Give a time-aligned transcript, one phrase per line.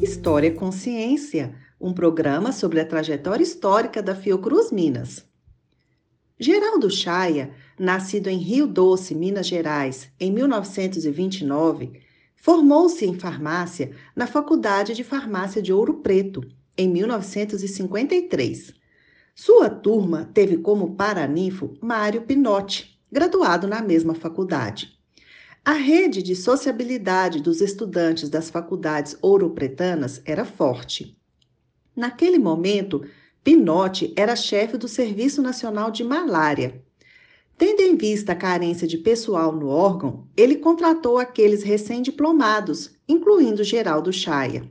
[0.00, 5.26] História Consciência, um programa sobre a trajetória histórica da Fiocruz Minas.
[6.40, 12.00] Geraldo Chaia, nascido em Rio Doce, Minas Gerais, em 1929,
[12.34, 16.40] formou-se em farmácia na Faculdade de Farmácia de Ouro Preto,
[16.76, 18.72] em 1953.
[19.34, 24.98] Sua turma teve como paraninfo Mário Pinotti, graduado na mesma faculdade.
[25.64, 31.16] A rede de sociabilidade dos estudantes das faculdades ouropretanas era forte.
[31.94, 33.04] Naquele momento,
[33.42, 36.82] Pinotti era chefe do Serviço Nacional de Malária.
[37.56, 44.12] Tendo em vista a carência de pessoal no órgão, ele contratou aqueles recém-diplomados, incluindo Geraldo
[44.12, 44.70] Chaia.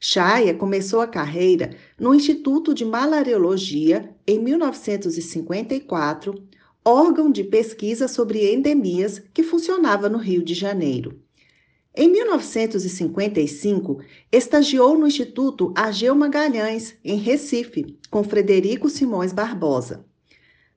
[0.00, 6.34] Chaia começou a carreira no Instituto de Malariologia em 1954,
[6.88, 11.20] órgão de pesquisa sobre endemias que funcionava no Rio de Janeiro.
[11.94, 14.00] Em 1955,
[14.32, 20.06] estagiou no Instituto Ageu Magalhães, em Recife, com Frederico Simões Barbosa.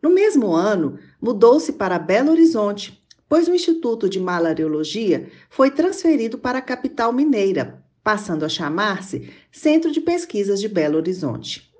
[0.02, 6.58] No mesmo ano, mudou-se para Belo Horizonte, pois o Instituto de Malariologia foi transferido para
[6.58, 11.72] a capital mineira, passando a chamar-se Centro de Pesquisas de Belo Horizonte.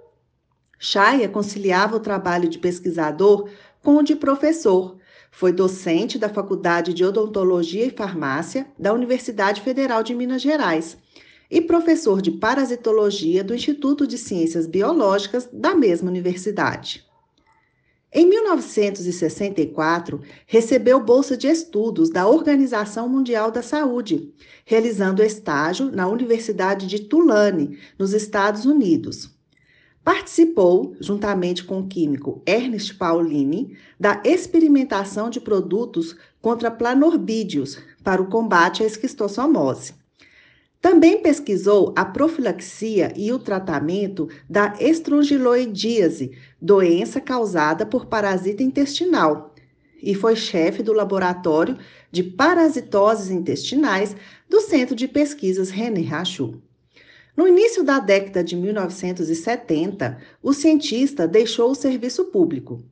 [0.84, 3.48] Chaia conciliava o trabalho de pesquisador
[3.84, 4.98] com o de professor,
[5.32, 10.98] foi docente da Faculdade de Odontologia e Farmácia da Universidade Federal de Minas Gerais
[11.50, 17.06] e professor de parasitologia do Instituto de Ciências Biológicas da mesma universidade.
[18.14, 24.34] Em 1964, recebeu bolsa de estudos da Organização Mundial da Saúde,
[24.66, 29.34] realizando estágio na Universidade de Tulane, nos Estados Unidos.
[30.04, 38.28] Participou, juntamente com o químico Ernest Paulini, da experimentação de produtos contra planorbídeos para o
[38.28, 39.94] combate à esquistossomose.
[40.82, 49.54] Também pesquisou a profilaxia e o tratamento da estrongiloidíase, doença causada por parasita intestinal,
[50.02, 51.78] e foi chefe do laboratório
[52.12, 54.16] de parasitoses intestinais
[54.50, 56.60] do Centro de Pesquisas René Rachou.
[57.36, 62.84] No início da década de 1970, o cientista deixou o serviço público.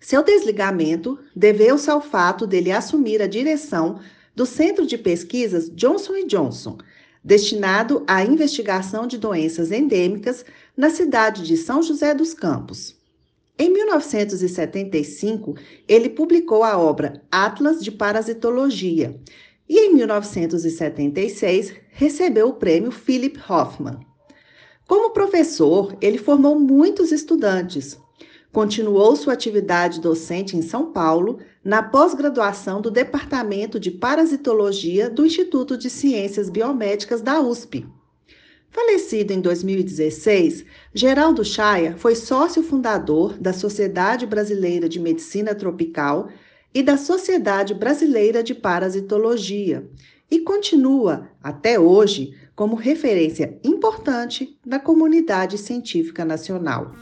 [0.00, 4.00] Seu desligamento deveu-se ao fato dele assumir a direção
[4.34, 6.76] do Centro de Pesquisas Johnson Johnson,
[7.22, 10.44] destinado à investigação de doenças endêmicas
[10.76, 12.96] na cidade de São José dos Campos.
[13.56, 15.54] Em 1975,
[15.86, 19.18] ele publicou a obra Atlas de Parasitologia,
[19.68, 23.98] e em 1976 recebeu o prêmio Philip Hoffman.
[24.86, 27.98] Como professor, ele formou muitos estudantes.
[28.52, 35.76] Continuou sua atividade docente em São Paulo, na pós-graduação do Departamento de Parasitologia do Instituto
[35.78, 37.86] de Ciências Biomédicas da USP.
[38.70, 46.28] Falecido em 2016, Geraldo Chaia foi sócio fundador da Sociedade Brasileira de Medicina Tropical
[46.74, 49.88] e da Sociedade Brasileira de Parasitologia
[50.30, 56.92] e continua, até hoje, como referência importante da comunidade científica nacional.